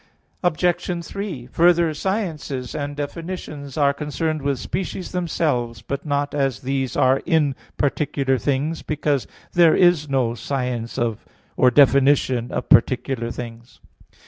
Obj. 0.43 1.05
3: 1.05 1.45
Further, 1.51 1.93
sciences 1.93 2.73
and 2.73 2.95
definitions 2.95 3.77
are 3.77 3.93
concerned 3.93 4.41
with 4.41 4.57
species 4.57 5.11
themselves, 5.11 5.83
but 5.83 6.07
not 6.07 6.33
as 6.33 6.61
these 6.61 6.97
are 6.97 7.19
in 7.27 7.53
particular 7.77 8.39
things, 8.39 8.81
because 8.81 9.27
there 9.53 9.75
is 9.75 10.09
no 10.09 10.33
science 10.33 10.97
or 11.55 11.69
definition 11.69 12.51
of 12.51 12.67
particular 12.67 13.29
things. 13.29 13.79